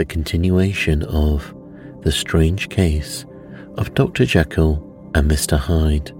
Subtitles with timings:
[0.00, 1.54] the continuation of
[2.00, 3.26] The Strange Case
[3.76, 4.24] of Dr.
[4.24, 5.58] Jekyll and Mr.
[5.58, 6.12] Hyde.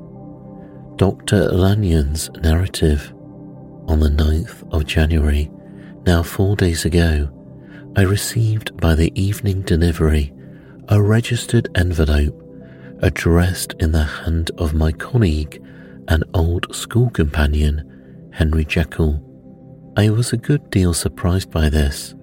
[0.99, 1.49] Dr.
[1.49, 3.11] Lanyon's narrative.
[3.89, 5.51] On the 9th of January,
[6.05, 7.31] now four days ago,
[7.97, 10.31] I received by the evening delivery
[10.89, 12.39] a registered envelope
[13.01, 15.59] addressed in the hand of my colleague
[16.09, 19.25] and old school companion, Henry Jekyll.
[19.97, 22.15] I was a good deal surprised by this,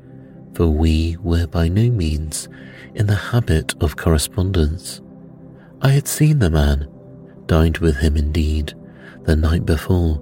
[0.57, 2.49] for we were by no means
[2.95, 5.01] in the habit of correspondence.
[5.83, 6.89] I had seen the man,
[7.45, 8.73] dined with him indeed,
[9.21, 10.19] the night before,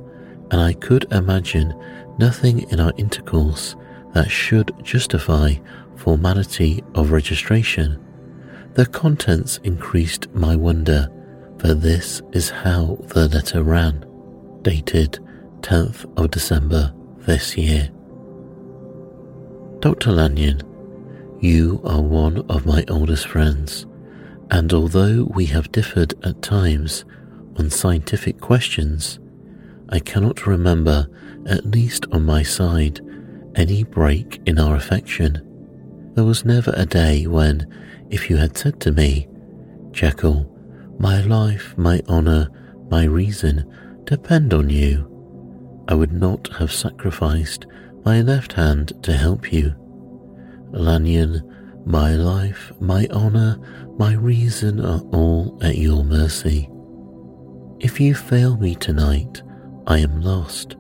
[0.52, 1.74] and I could imagine
[2.20, 3.78] nothing in our intercourse
[4.14, 5.54] that should justify
[5.96, 7.98] formality of registration.
[8.74, 11.08] The contents increased my wonder,
[11.60, 14.06] for this is how the letter ran,
[14.64, 15.18] dated
[15.62, 17.90] 10th of December this year.
[19.86, 20.14] Dr.
[20.14, 20.64] Lanyon,
[21.42, 23.86] you are one of my oldest friends,
[24.50, 27.06] and although we have differed at times
[27.58, 29.20] on scientific questions,
[29.90, 31.08] I cannot remember,
[31.46, 33.00] at least on my side,
[33.54, 35.40] any break in our affection.
[36.16, 37.72] There was never a day when,
[38.10, 39.28] if you had said to me,
[39.92, 40.52] Jekyll,
[40.98, 42.50] my life, my honour,
[42.90, 43.72] my reason
[44.06, 47.68] depend on you, I would not have sacrificed
[48.06, 49.74] my left hand to help you.
[50.70, 51.42] Lanyon,
[51.86, 53.58] my life, my honour,
[53.98, 56.70] my reason are all at your mercy.
[57.80, 59.42] If you fail me tonight,
[59.88, 60.76] I am lost.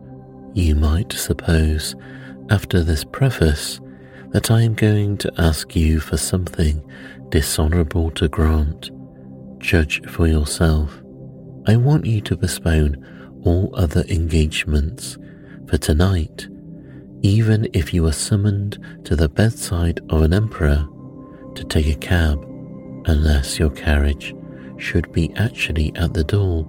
[0.53, 1.95] You might suppose,
[2.51, 3.79] after this preface,
[4.29, 6.83] that I am going to ask you for something
[7.29, 8.91] dishonourable to grant.
[9.59, 11.01] Judge for yourself.
[11.67, 15.17] I want you to postpone all other engagements
[15.67, 16.47] for tonight,
[17.25, 20.87] even if you are summoned to the bedside of an emperor
[21.55, 22.39] to take a cab,
[23.07, 24.35] unless your carriage
[24.77, 26.67] should be actually at the door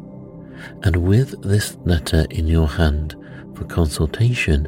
[0.82, 3.14] and with this letter in your hand
[3.54, 4.66] for consultation,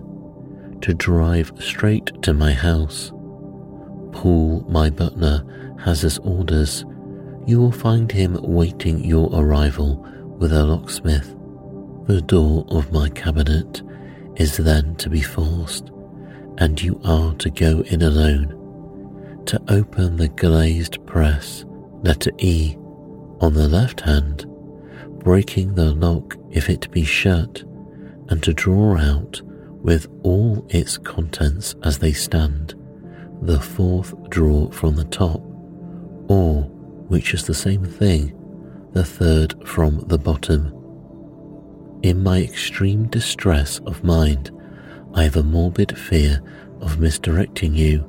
[0.82, 3.10] to drive straight to my house.
[4.12, 5.42] Poole, my butler,
[5.80, 6.84] has his orders.
[7.46, 10.06] You will find him waiting your arrival
[10.38, 11.34] with a locksmith.
[12.06, 13.82] The door of my cabinet
[14.38, 15.90] is then to be forced,
[16.58, 18.54] and you are to go in alone.
[19.46, 21.64] To open the glazed press,
[22.02, 22.76] letter E,
[23.40, 24.46] on the left hand,
[25.18, 27.62] breaking the lock if it be shut,
[28.28, 29.40] and to draw out
[29.82, 32.74] with all its contents as they stand,
[33.42, 35.40] the fourth drawer from the top,
[36.28, 36.62] or,
[37.08, 38.34] which is the same thing,
[38.92, 40.77] the third from the bottom.
[42.02, 44.50] In my extreme distress of mind,
[45.14, 46.40] I have a morbid fear
[46.80, 48.08] of misdirecting you,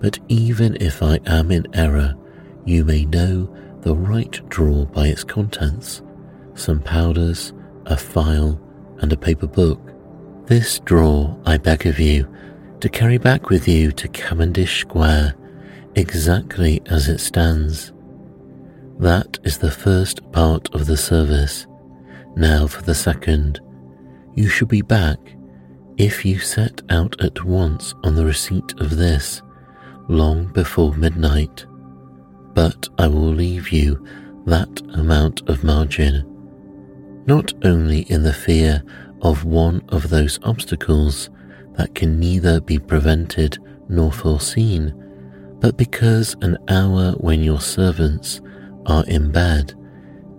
[0.00, 2.14] but even if I am in error,
[2.64, 6.02] you may know the right drawer by its contents
[6.58, 7.52] some powders,
[7.86, 8.60] a file,
[8.98, 9.80] and a paper book.
[10.46, 12.28] This drawer I beg of you
[12.80, 15.34] to carry back with you to Cavendish Square
[15.94, 17.92] exactly as it stands.
[18.98, 21.67] That is the first part of the service.
[22.38, 23.60] Now for the second.
[24.34, 25.18] You shall be back
[25.98, 29.42] if you set out at once on the receipt of this,
[30.08, 31.66] long before midnight.
[32.54, 34.02] But I will leave you
[34.46, 36.24] that amount of margin
[37.28, 38.82] not only in the fear
[39.20, 41.28] of one of those obstacles
[41.74, 43.58] that can neither be prevented
[43.90, 44.94] nor foreseen,
[45.60, 48.40] but because an hour when your servants
[48.86, 49.74] are in bed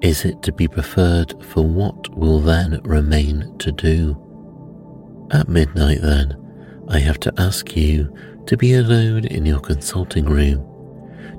[0.02, 4.18] is it to be preferred for what will then remain to do.
[5.32, 6.36] At midnight, then,
[6.88, 8.16] I have to ask you
[8.48, 10.66] to be alone in your consulting room,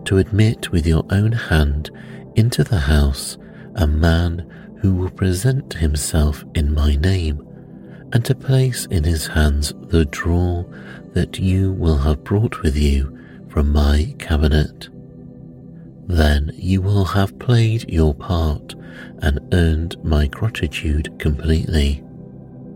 [0.04, 1.90] to admit with your own hand
[2.36, 3.38] into the house
[3.76, 4.46] a man
[4.80, 7.46] who will present himself in my name,
[8.12, 10.64] and to place in his hands the drawer
[11.12, 13.16] that you will have brought with you
[13.48, 14.88] from my cabinet.
[16.10, 18.74] Then you will have played your part
[19.22, 22.02] and earned my gratitude completely.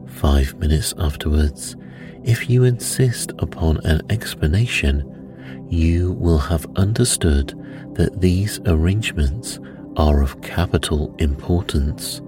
[0.06, 1.74] Five minutes afterwards,
[2.22, 7.58] if you insist upon an explanation, you will have understood
[7.94, 9.58] that these arrangements
[9.96, 12.18] are of capital importance,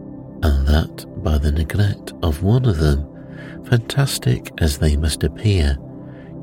[0.42, 3.06] and that by the neglect of one of them,
[3.64, 5.78] fantastic as they must appear,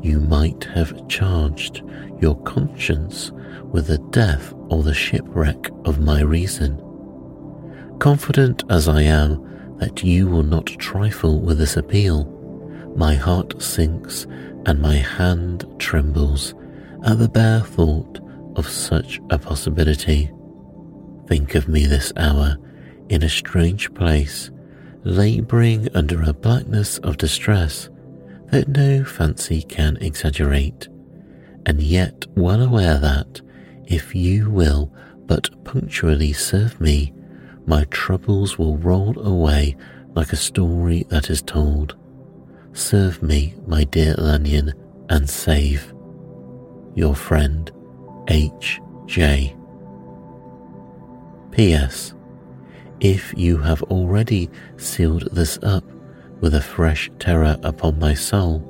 [0.03, 1.81] you might have charged
[2.19, 3.31] your conscience
[3.71, 6.77] with the death or the shipwreck of my reason.
[7.99, 12.25] Confident as I am that you will not trifle with this appeal,
[12.97, 14.27] my heart sinks
[14.65, 16.53] and my hand trembles
[17.05, 18.19] at the bare thought
[18.55, 20.29] of such a possibility.
[21.27, 22.57] Think of me this hour
[23.09, 24.51] in a strange place,
[25.03, 27.89] labouring under a blackness of distress
[28.53, 30.87] that no fancy can exaggerate,
[31.65, 33.41] and yet well aware that,
[33.85, 34.93] if you will
[35.25, 37.11] but punctually serve me,
[37.65, 39.75] my troubles will roll away
[40.13, 41.95] like a story that is told.
[42.73, 44.71] Serve me, my dear Lanyon,
[45.09, 45.91] and save.
[46.93, 47.71] Your friend,
[48.27, 48.79] H.
[49.07, 49.55] J.
[51.49, 52.13] P.S.
[52.99, 54.47] If you have already
[54.77, 55.83] sealed this up
[56.43, 58.61] with a fresh terror upon my soul,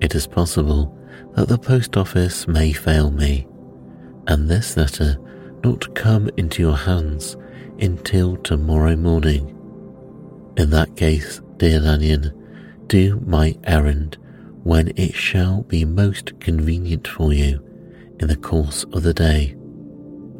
[0.00, 0.96] it is possible
[1.34, 3.48] that the post office may fail me,
[4.28, 5.18] and this letter
[5.64, 7.36] not come into your hands
[7.80, 9.48] until tomorrow morning.
[10.56, 12.32] In that case, dear Lanyon,
[12.86, 14.16] do my errand
[14.62, 17.60] when it shall be most convenient for you
[18.20, 19.50] in the course of the day.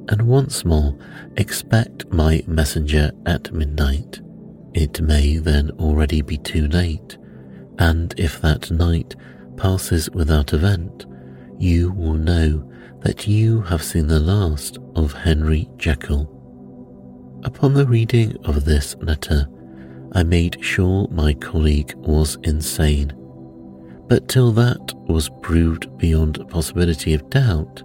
[0.09, 0.97] And once more,
[1.37, 4.21] expect my messenger at midnight.
[4.75, 7.17] It may then already be too late,
[7.79, 9.15] and if that night
[9.57, 11.07] passes without event,
[11.59, 16.31] you will know that you have seen the last of Henry Jekyll.
[17.45, 19.47] Upon the reading of this letter,
[20.13, 23.13] I made sure my colleague was insane.
[24.09, 27.83] But till that was proved beyond possibility of doubt,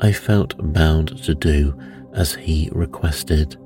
[0.00, 1.78] I felt bound to do
[2.14, 3.56] as he requested.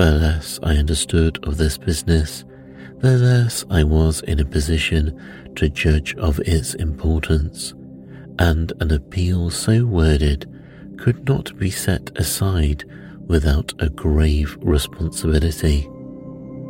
[0.00, 2.46] The less I understood of this business,
[3.00, 5.20] the less I was in a position
[5.56, 7.74] to judge of its importance,
[8.38, 10.50] and an appeal so worded
[10.96, 12.82] could not be set aside
[13.26, 15.86] without a grave responsibility.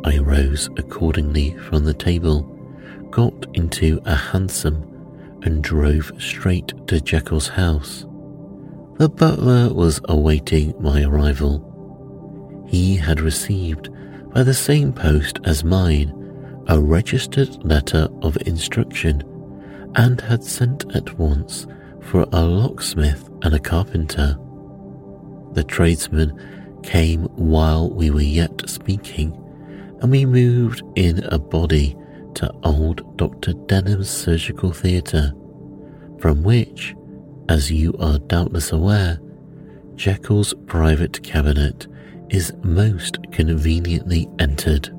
[0.03, 2.41] I rose accordingly from the table,
[3.11, 8.05] got into a hansom, and drove straight to Jekyll's house.
[8.97, 11.70] The butler was awaiting my arrival.
[12.71, 13.89] He had received,
[14.33, 16.13] by the same post as mine,
[16.67, 19.23] a registered letter of instruction
[19.95, 21.67] and had sent at once
[21.99, 24.37] for a locksmith and a carpenter.
[25.51, 29.33] The tradesmen came while we were yet speaking,
[30.01, 31.97] and we moved in a body
[32.35, 33.51] to old Dr.
[33.51, 35.33] Denman's surgical theatre,
[36.19, 36.95] from which,
[37.49, 39.19] as you are doubtless aware,
[39.95, 41.87] Jekyll's private cabinet
[42.31, 44.89] is most conveniently entered.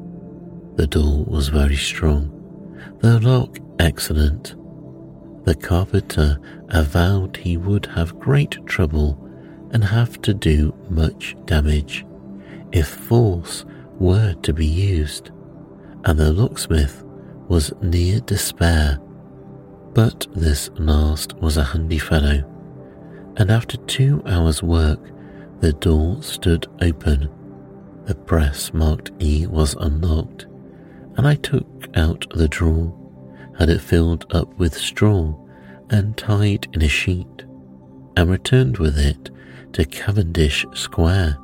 [0.76, 2.31] The door was very strong,
[3.00, 4.55] the lock excellent.
[5.44, 6.38] The carpenter
[6.69, 9.19] avowed he would have great trouble
[9.73, 12.06] and have to do much damage
[12.70, 13.64] if force
[13.99, 15.31] were to be used,
[16.05, 17.05] and the locksmith
[17.49, 18.99] was near despair.
[19.94, 22.44] But this last was a handy fellow,
[23.37, 25.00] and after two hours' work,
[25.62, 27.31] the door stood open.
[28.06, 30.47] The press marked E was unlocked,
[31.17, 32.93] and I took out the drawer,
[33.56, 35.32] had it filled up with straw
[35.88, 37.44] and tied in a sheet,
[38.17, 39.31] and returned with it
[39.75, 41.38] to Cavendish Square.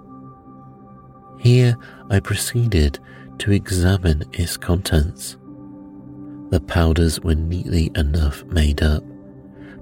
[1.38, 1.76] Here
[2.11, 2.99] I proceeded
[3.38, 5.37] to examine its contents.
[6.50, 9.05] The powders were neatly enough made up,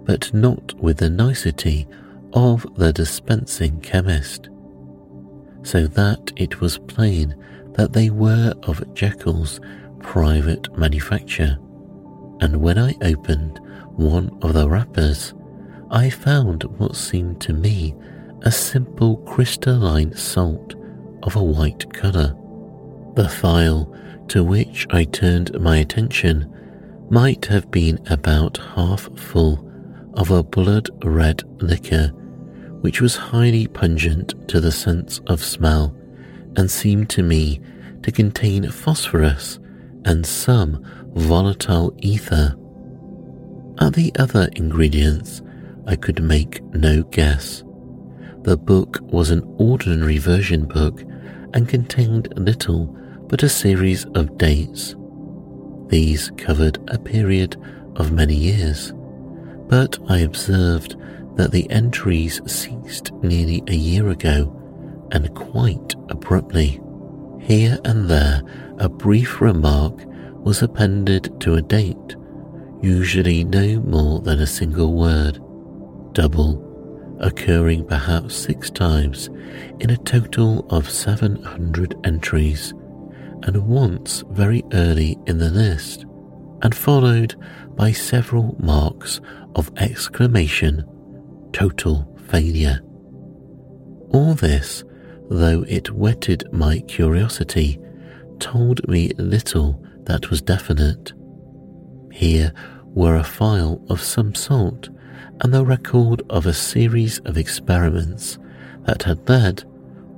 [0.05, 1.89] but not with the nicety
[2.37, 4.51] of the dispensing chemist,
[5.63, 7.35] so that it was plain
[7.73, 9.59] that they were of Jekyll's
[10.01, 11.57] private manufacture.
[12.43, 13.59] And when I opened
[13.95, 15.33] one of the wrappers,
[15.91, 17.95] I found what seemed to me
[18.43, 20.75] a simple crystalline salt
[21.23, 22.37] of a white colour.
[23.15, 23.97] The phial
[24.29, 26.53] to which I turned my attention
[27.09, 29.67] might have been about half full
[30.15, 32.13] of a blood red liquor
[32.87, 35.93] which was highly pungent to the sense of smell
[36.55, 37.61] and seemed to me
[38.01, 39.59] to contain phosphorus
[40.05, 40.81] and some
[41.17, 42.55] volatile ether.
[43.81, 45.43] At the other ingredients,
[45.89, 47.65] I could make no guess.
[48.43, 51.03] The book was an ordinary version book
[51.55, 52.87] and contained little
[53.27, 54.95] but a series of dates.
[55.89, 57.57] These covered a period
[57.97, 58.93] of many years,
[59.67, 60.95] but I observed
[61.37, 64.53] that the entries ceased nearly a year ago
[65.13, 66.81] and quite abruptly.
[67.41, 68.43] Here and there,
[68.79, 70.05] a brief remark
[70.45, 72.17] was appended to a date,
[72.83, 75.39] usually no more than a single word,
[76.13, 76.65] double
[77.21, 79.29] occurring perhaps six times
[79.81, 82.73] in a total of 700 entries,
[83.43, 86.05] and once very early in the list,
[86.63, 87.37] and followed
[87.75, 89.21] by several marks
[89.55, 90.85] of exclamation
[91.57, 92.83] total failure.
[94.11, 94.85] All this,
[95.31, 97.81] though it whetted my curiosity,
[98.39, 101.15] told me little that was definite.
[102.13, 102.53] Here
[102.85, 104.91] were a file of some sort
[105.41, 108.39] and the record of a series of experiments
[108.83, 109.65] that had led,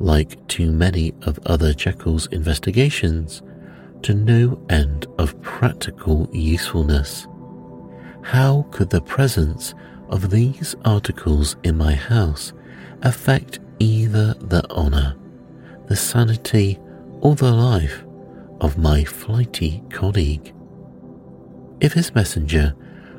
[0.01, 3.43] like too many of other Jekyll's investigations,
[4.03, 7.29] to no end of practical usefulness.
[8.23, 9.73] How could the presence
[10.09, 12.53] of these articles in my house
[13.03, 15.17] affect either the honour,
[15.87, 16.79] the sanity,
[17.21, 18.05] or the life
[18.61, 20.55] of my flighty colleague?
[21.81, 22.75] If his messenger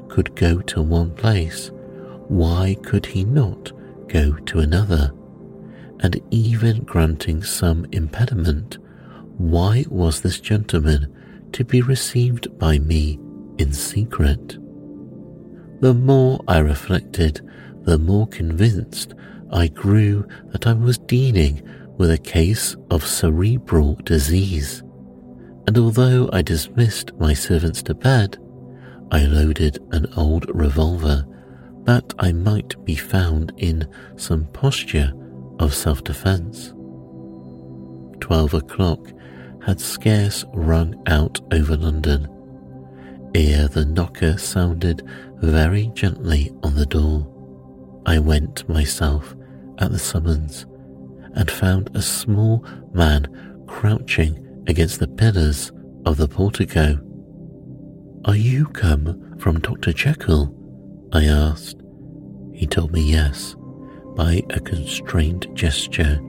[0.09, 1.71] could go to one place,
[2.27, 3.71] why could he not
[4.07, 5.13] go to another?
[6.01, 8.77] And even granting some impediment,
[9.37, 11.13] why was this gentleman
[11.53, 13.19] to be received by me
[13.57, 14.57] in secret?
[15.79, 17.39] The more I reflected,
[17.83, 19.13] the more convinced
[19.49, 21.61] I grew that I was dealing
[21.97, 24.83] with a case of cerebral disease.
[25.67, 28.37] And although I dismissed my servants to bed,
[29.11, 31.25] I loaded an old revolver
[31.83, 35.13] that I might be found in some posture
[35.59, 36.73] of self defence.
[38.19, 39.13] Twelve o'clock
[39.65, 42.27] had scarce rung out over London
[43.35, 45.07] ere the knocker sounded
[45.41, 47.25] very gently on the door.
[48.05, 49.35] I went myself
[49.79, 50.65] at the summons
[51.35, 53.27] and found a small man
[53.67, 55.71] crouching against the pillars
[56.05, 56.99] of the portico.
[58.25, 59.93] Are you come from Dr.
[59.93, 60.53] Jekyll?
[61.13, 61.81] I asked.
[62.53, 63.55] He told me yes,
[64.15, 66.19] by a constrained gesture,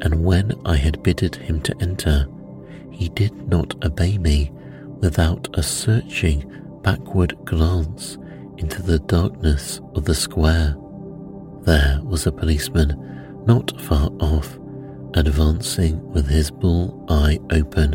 [0.00, 2.26] and when I had bidden him to enter,
[2.90, 4.50] he did not obey me
[4.98, 8.18] without a searching backward glance
[8.58, 10.76] into the darkness of the square.
[11.62, 14.58] There was a policeman not far off,
[15.14, 17.94] advancing with his bull eye open,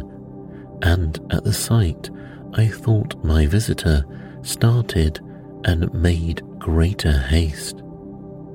[0.82, 2.10] and at the sight
[2.54, 4.06] I thought my visitor
[4.42, 5.20] started
[5.66, 7.82] and made greater haste.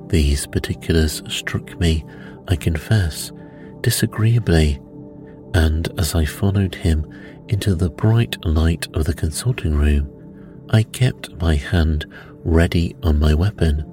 [0.07, 2.05] These particulars struck me,
[2.47, 3.31] I confess,
[3.81, 4.79] disagreeably,
[5.53, 7.05] and as I followed him
[7.47, 10.09] into the bright light of the consulting room,
[10.73, 12.07] I kept my hand
[12.43, 13.85] ready on my weapon.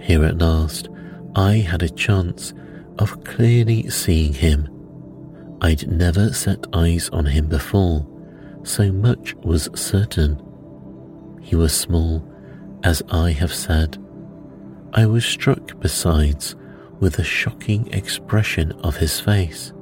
[0.00, 0.88] Here at last,
[1.36, 2.52] I had a chance
[2.98, 4.68] of clearly seeing him.
[5.60, 8.04] I'd never set eyes on him before,
[8.64, 10.42] so much was certain.
[11.40, 12.28] He was small,
[12.82, 13.96] as I have said.
[14.94, 16.56] I was struck, besides,
[16.98, 19.72] with the shocking expression of his face,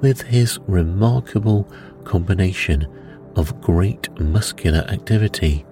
[0.00, 1.70] with his remarkable
[2.04, 2.86] combination
[3.36, 5.64] of great muscular activity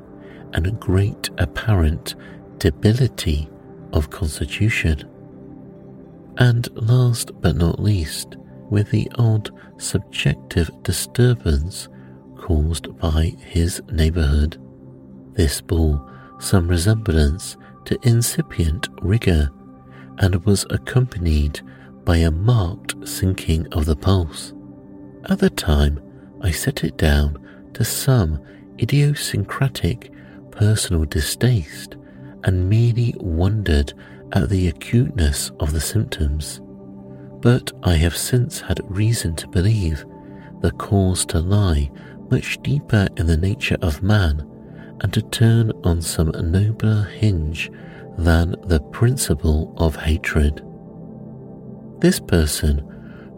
[0.52, 2.14] and a great apparent
[2.58, 3.48] debility
[3.92, 5.02] of constitution.
[6.38, 8.36] And last but not least,
[8.70, 11.88] with the odd subjective disturbance
[12.36, 14.60] caused by his neighbourhood.
[15.34, 17.56] This bore some resemblance
[17.86, 19.50] to incipient rigour
[20.18, 21.60] and was accompanied
[22.04, 24.52] by a marked sinking of the pulse.
[25.28, 26.00] At the time,
[26.40, 27.43] I set it down
[27.74, 28.40] to some
[28.80, 30.10] idiosyncratic
[30.50, 31.96] personal distaste
[32.44, 33.92] and merely wondered
[34.32, 36.60] at the acuteness of the symptoms.
[37.40, 40.04] But I have since had reason to believe
[40.60, 41.90] the cause to lie
[42.30, 44.48] much deeper in the nature of man
[45.02, 47.70] and to turn on some nobler hinge
[48.16, 50.64] than the principle of hatred.
[52.00, 52.78] This person,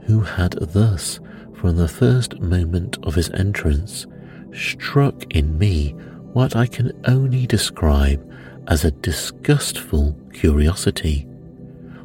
[0.06, 1.18] who had thus
[1.54, 4.06] from the first moment of his entrance,
[4.52, 5.90] struck in me
[6.32, 8.22] what I can only describe
[8.68, 11.26] as a disgustful curiosity,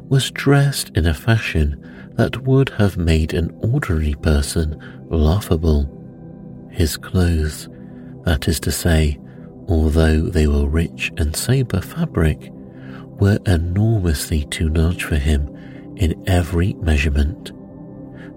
[0.08, 1.78] was dressed in a fashion
[2.14, 5.88] that would have made an ordinary person laughable.
[6.70, 7.68] His clothes,
[8.24, 9.18] that is to say,
[9.68, 15.48] although they were rich and sabre fabric, were enormously too large for him
[15.96, 17.52] in every measurement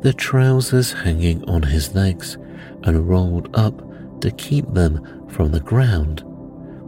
[0.06, 2.38] the trousers hanging on his legs
[2.84, 3.82] and rolled up
[4.26, 6.24] to keep them from the ground,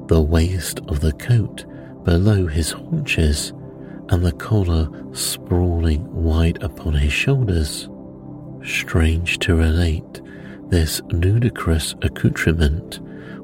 [0.07, 1.65] the waist of the coat
[2.03, 3.53] below his haunches,
[4.09, 7.89] and the collar sprawling wide upon his shoulders.
[8.63, 10.19] Strange to relate,
[10.69, 13.01] this ludicrous accoutrement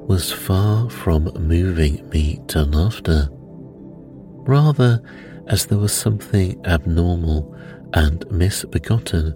[0.07, 3.29] was far from moving me to laughter.
[3.31, 5.03] Rather,
[5.45, 7.55] as there was something abnormal
[7.93, 9.35] and misbegotten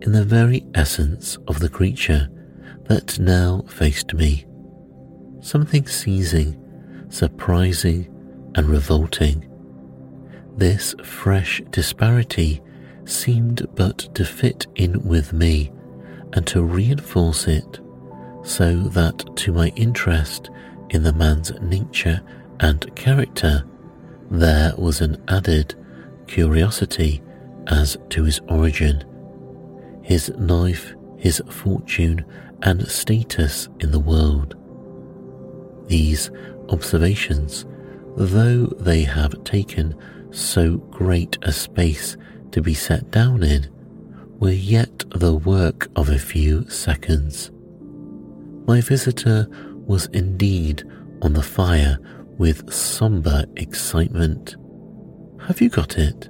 [0.00, 2.30] in the very essence of the creature
[2.88, 4.46] that now faced me.
[5.40, 6.56] Something seizing,
[7.10, 8.08] surprising,
[8.54, 9.44] and revolting,
[10.56, 12.60] This fresh disparity
[13.04, 15.70] seemed but to fit in with me
[16.32, 17.80] and to reinforce it,
[18.42, 20.50] so that to my interest
[20.90, 22.20] in the man's nature
[22.60, 23.64] and character,
[24.30, 25.74] there was an added
[26.26, 27.22] curiosity
[27.68, 29.04] as to his origin,
[30.02, 32.24] his life, his fortune,
[32.62, 34.54] and status in the world.
[35.88, 36.30] These
[36.68, 37.64] observations,
[38.16, 39.94] though they have taken
[40.30, 42.16] so great a space
[42.52, 43.68] to be set down in,
[44.38, 47.50] were yet the work of a few seconds.
[48.66, 49.46] My visitor
[49.86, 50.84] was indeed
[51.22, 51.98] on the fire
[52.36, 54.56] with sombre excitement.
[55.46, 56.28] Have you got it?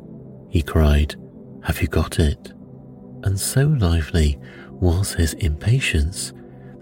[0.49, 1.15] he cried.
[1.65, 2.53] Have you got it?
[3.25, 4.39] And so lively
[4.81, 6.33] was his impatience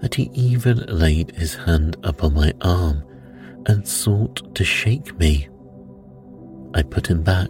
[0.00, 3.03] that he even laid his hand upon my arm
[3.67, 5.49] and sought to shake me.
[6.75, 7.49] I put him back,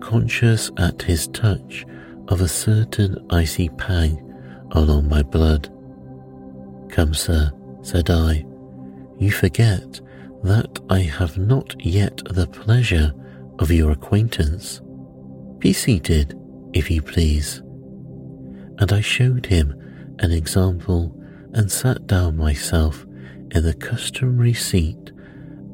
[0.00, 1.84] conscious at his touch
[2.28, 4.24] of a certain icy pang
[4.72, 5.72] along my blood.
[6.90, 8.44] Come, sir, said I,
[9.18, 10.00] you forget
[10.42, 13.12] that I have not yet the pleasure
[13.58, 14.80] of your acquaintance.
[15.58, 16.38] Be seated,
[16.72, 17.62] if you please.
[18.78, 19.74] And I showed him
[20.20, 21.14] an example
[21.52, 23.06] and sat down myself
[23.50, 25.12] in the customary seat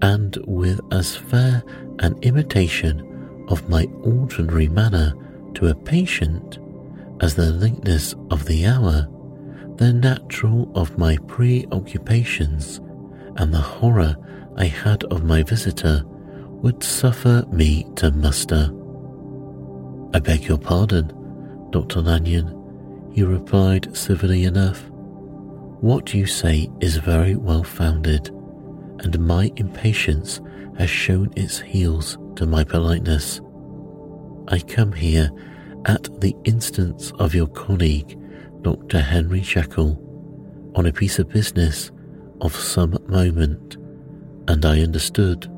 [0.03, 1.63] and with as fair
[2.01, 5.15] an imitation of my ordinary manner
[5.55, 6.59] to a patient
[7.21, 9.09] as the lateness of the hour,
[9.77, 12.81] the natural of my preoccupations,
[13.37, 14.17] and the horror
[14.57, 18.71] I had of my visitor would suffer me to muster.
[20.15, 21.13] I beg your pardon,
[21.71, 22.01] Dr.
[22.01, 22.64] Lanyon,
[23.15, 24.91] he replied civilly enough.
[25.81, 28.29] What you say is very well founded,
[29.01, 30.41] and my impatience
[30.77, 33.41] has shown its heels to my politeness.
[34.49, 35.31] I come here
[35.87, 38.19] at the instance of your colleague,
[38.63, 39.01] Dr.
[39.01, 40.01] Henry Jekyll,
[40.75, 41.93] on a piece of business
[42.41, 43.77] of some moment,
[44.49, 45.49] and I understood.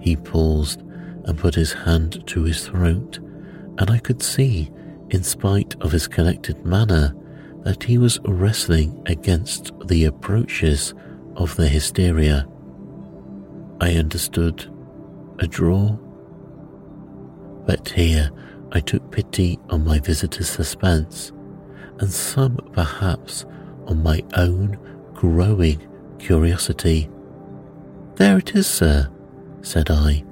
[0.00, 0.80] He paused
[1.26, 3.18] and put his hand to his throat,
[3.78, 4.70] and I could see,
[5.10, 7.14] in spite of his collected manner,
[7.62, 10.94] that he was wrestling against the approaches
[11.36, 12.46] of the hysteria.
[13.80, 14.72] I understood.
[15.38, 15.98] A drawer?
[17.66, 18.30] But here
[18.72, 21.32] I took pity on my visitor's suspense,
[21.98, 23.44] and some perhaps
[23.86, 24.78] on my own
[25.12, 25.86] growing
[26.18, 27.10] curiosity.
[28.14, 29.10] There it is, sir,
[29.60, 30.24] said I,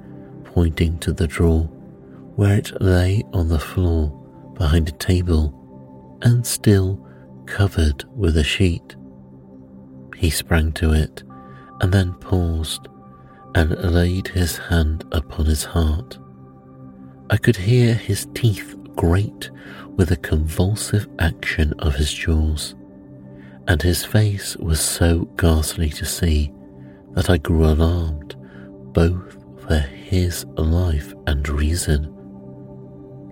[0.43, 1.65] pointing to the drawer,
[2.35, 4.24] where it lay on the floor
[4.55, 5.53] behind a table
[6.21, 6.99] and still
[7.45, 8.95] covered with a sheet.
[10.15, 11.23] He sprang to it
[11.81, 12.87] and then paused
[13.53, 16.17] and laid his hand upon his heart.
[17.29, 19.49] I could hear his teeth grate
[19.95, 22.75] with a convulsive action of his jaws,
[23.67, 26.51] and his face was so ghastly to see
[27.11, 28.35] that I grew alarmed
[28.93, 32.14] both for his life and reason.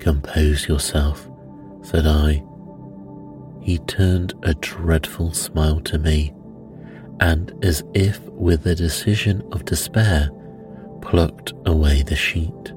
[0.04, 1.30] Compose yourself,
[1.82, 2.44] said I.
[3.62, 6.34] He turned a dreadful smile to me,
[7.22, 10.30] and as if with the decision of despair,
[11.02, 12.74] plucked away the sheet.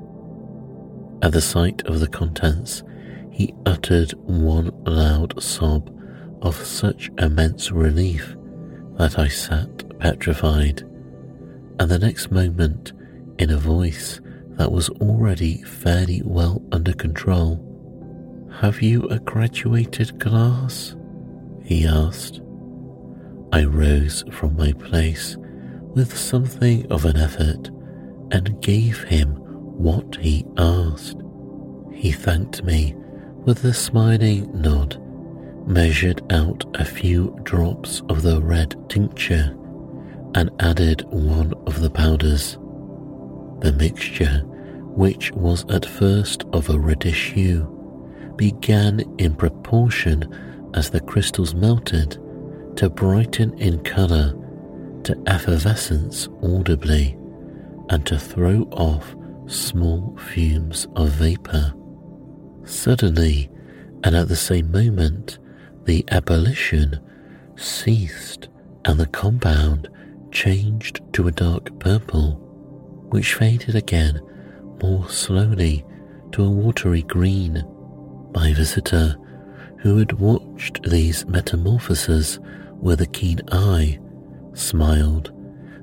[1.21, 2.85] At the sight of the contents,
[3.33, 5.93] he uttered one loud sob
[6.43, 8.37] of such immense relief
[8.99, 10.83] that I sat petrified,
[11.81, 12.93] and the next moment,
[13.41, 14.21] in a voice
[14.57, 17.63] that was already fairly well under control,
[18.61, 20.97] Have you a graduated glass?
[21.63, 22.41] he asked.
[23.53, 25.37] I rose from my place
[25.95, 27.69] with something of an effort
[28.31, 31.23] and gave him what he asked.
[31.93, 32.95] He thanked me
[33.45, 35.01] with a smiling nod,
[35.67, 39.57] measured out a few drops of the red tincture,
[40.35, 42.59] and added one of the powders.
[43.67, 44.43] The mixture,
[44.95, 47.65] which was at first of a reddish hue,
[48.37, 52.13] began in proportion as the crystals melted
[52.77, 54.35] to brighten in colour,
[55.03, 57.19] to effervescence audibly,
[57.89, 59.17] and to throw off
[59.49, 61.75] small fumes of vapour.
[62.63, 63.51] Suddenly,
[64.05, 65.41] and at the same moment,
[65.87, 67.01] the ebullition
[67.57, 68.47] ceased
[68.85, 69.89] and the compound
[70.31, 72.46] changed to a dark purple
[73.09, 74.21] which faded again
[74.83, 75.85] more slowly
[76.33, 77.65] to a watery green.
[78.35, 79.17] My visitor,
[79.79, 82.39] who had watched these metamorphoses
[82.81, 83.99] with a keen eye,
[84.53, 85.33] smiled,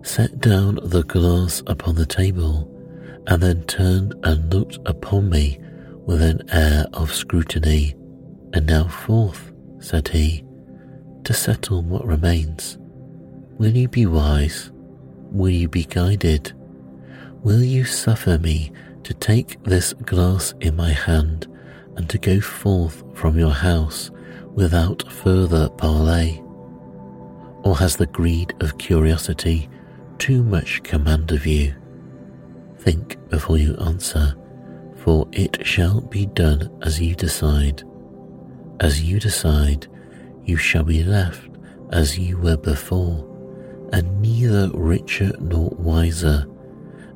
[0.04, 2.70] set down the glass upon the table,
[3.28, 5.60] and then turned and looked upon me
[6.06, 7.96] with an air of scrutiny.
[8.54, 10.44] And now forth, said he,
[11.24, 12.78] to settle what remains.
[13.58, 14.72] Will you be wise?
[15.32, 16.54] Will you be guided?
[17.44, 18.72] Will you suffer me
[19.04, 21.46] to take this glass in my hand
[21.98, 24.12] and to go forth from your house
[24.54, 26.42] without further parley?
[27.66, 29.70] Or has the greed of curiosity
[30.20, 31.76] too much command of you?
[32.78, 34.36] Think before you answer,
[34.96, 37.84] for it shall be done as you decide.
[38.80, 39.88] As you decide,
[40.46, 41.50] you shall be left
[41.92, 43.30] as you were before,
[43.92, 46.46] and neither richer nor wiser,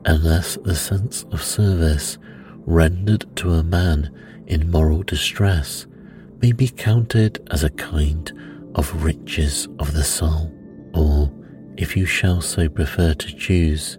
[0.08, 2.18] unless the sense of service
[2.66, 4.10] rendered to a man
[4.48, 5.86] in moral distress
[6.42, 8.32] may be counted as a kind
[8.76, 10.52] of riches of the soul,
[10.94, 11.32] or,
[11.78, 13.98] if you shall so prefer to choose,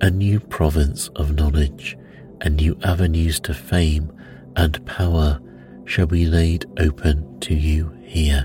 [0.00, 1.96] a new province of knowledge
[2.40, 4.12] and new avenues to fame
[4.56, 5.40] and power
[5.84, 8.44] shall be laid open to you here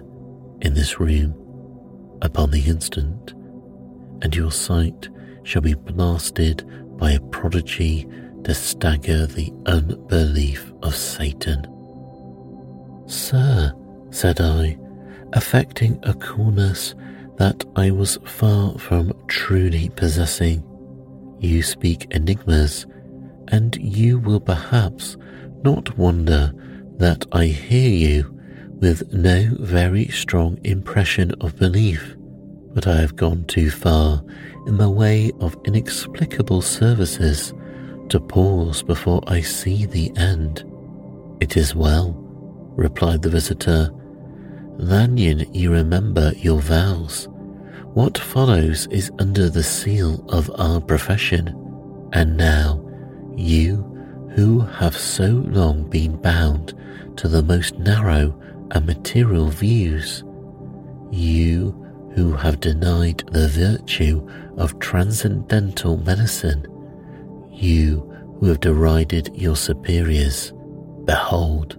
[0.61, 1.33] in this room
[2.21, 3.33] upon the instant,
[4.23, 5.09] and your sight
[5.43, 8.07] shall be blasted by a prodigy
[8.43, 11.65] to stagger the unbelief of Satan.
[13.07, 13.73] Sir,
[14.09, 14.77] said I,
[15.33, 16.95] affecting a coolness
[17.37, 20.63] that I was far from truly possessing,
[21.39, 22.85] you speak enigmas,
[23.49, 25.17] and you will perhaps
[25.63, 26.51] not wonder
[26.97, 28.33] that I hear you
[28.79, 32.15] with no very strong impression of belief,
[32.73, 34.23] but I have gone too far
[34.67, 37.53] in the way of inexplicable services
[38.09, 40.65] to pause before I see the end.
[41.39, 42.13] It is well,
[42.75, 43.89] replied the visitor.
[44.77, 47.29] Lanyon, you remember your vows.
[47.93, 51.47] What follows is under the seal of our profession,
[52.11, 52.83] and now
[53.35, 53.77] you,
[54.35, 56.73] who have so long been bound
[57.15, 58.37] to the most narrow
[58.71, 60.23] and material views,
[61.09, 61.86] you
[62.17, 64.27] who have denied the virtue
[64.57, 66.65] of transcendental medicine,
[67.51, 67.99] you
[68.39, 70.51] who have derided your superiors,
[71.05, 71.77] behold,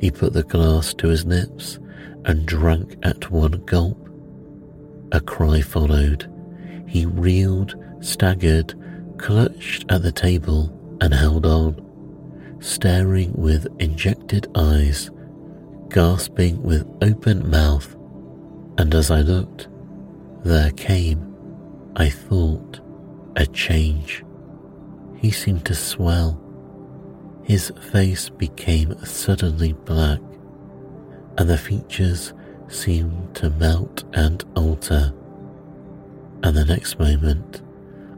[0.00, 1.78] he put the glass to his lips
[2.24, 3.96] and drank at one gulp.
[5.12, 6.28] A cry followed.
[6.88, 8.74] He reeled, staggered,
[9.16, 15.08] clutched at the table, and held on, staring with injected eyes,
[15.88, 17.94] gasping with open mouth.
[18.78, 19.68] And as I looked,
[20.44, 21.34] there came,
[21.96, 22.80] I thought,
[23.36, 24.24] a change.
[25.16, 26.40] He seemed to swell.
[27.44, 30.20] His face became suddenly black,
[31.38, 32.32] and the features
[32.68, 35.12] seemed to melt and alter,
[36.42, 37.62] and the next moment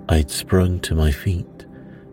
[0.09, 1.67] I'd sprung to my feet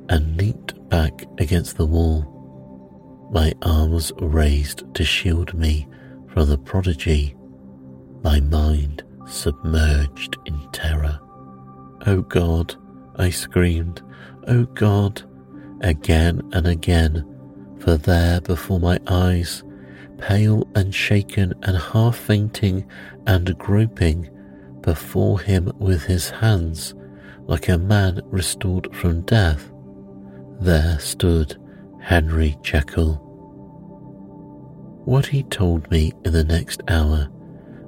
[0.09, 5.87] and leaped back against the wall, my arms raised to shield me
[6.33, 7.35] from the prodigy,
[8.23, 11.19] my mind submerged in terror.
[12.05, 12.75] Oh God,
[13.15, 14.01] I screamed,
[14.47, 15.21] oh God,
[15.81, 17.25] again and again,
[17.79, 19.63] for there before my eyes
[20.17, 22.87] pale and shaken and half fainting
[23.25, 24.29] and groping
[24.81, 26.93] before him with his hands
[27.47, 29.71] like a man restored from death,
[30.59, 31.57] there stood
[31.99, 33.15] Henry Jekyll.
[35.05, 37.27] What he told me in the next hour,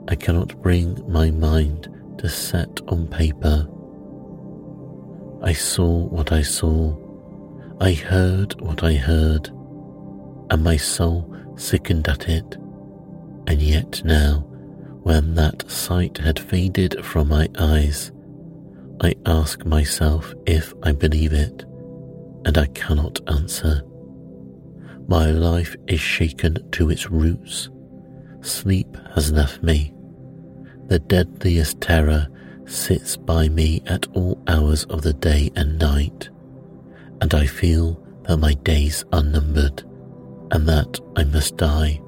[0.07, 1.89] I cannot bring my mind
[2.19, 3.67] to set on paper.
[5.41, 6.95] I saw what I saw,
[7.79, 9.47] I heard what I heard,
[10.49, 12.55] and my soul sickened at it.
[13.47, 14.45] And yet now,
[15.03, 18.11] when that sight had faded from my eyes,
[19.01, 21.63] I ask myself if I believe it,
[22.45, 23.81] and I cannot answer.
[25.07, 27.69] My life is shaken to its roots.
[28.41, 29.92] Sleep has left me.
[30.87, 32.27] The deadliest terror
[32.65, 36.29] sits by me at all hours of the day and night,
[37.21, 39.83] and I feel that my days are numbered
[40.51, 41.99] and that I must die,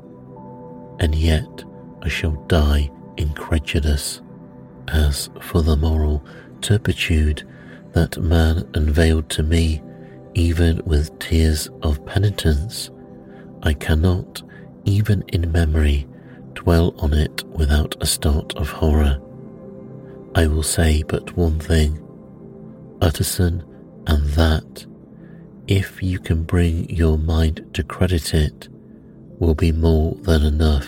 [1.00, 1.64] and yet
[2.02, 4.22] I shall die incredulous.
[4.88, 6.24] As for the moral
[6.62, 7.48] turpitude
[7.94, 9.82] that man unveiled to me,
[10.36, 12.92] even with tears of penitence,
[13.64, 14.44] I cannot,
[14.84, 16.08] even in memory,
[16.66, 19.22] dwell on it without a start of horror.
[20.34, 22.02] I will say but one thing,
[23.02, 23.64] Utterson,
[24.08, 24.88] and that
[25.68, 28.68] if you can bring your mind to credit it,
[29.38, 30.88] will be more than enough.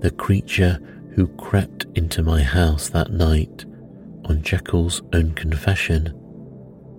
[0.00, 0.78] The creature
[1.14, 3.64] who crept into my house that night,
[4.26, 6.12] on Jekyll's own confession,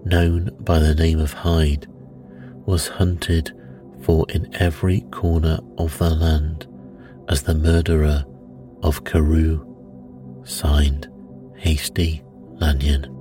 [0.05, 1.85] known by the name of Hyde,
[2.65, 3.51] was hunted
[4.01, 6.65] for in every corner of the land
[7.29, 8.23] as the murderer
[8.83, 9.63] of Carew,
[10.45, 11.09] signed
[11.57, 12.23] Hastie
[12.59, 13.16] Lanyon.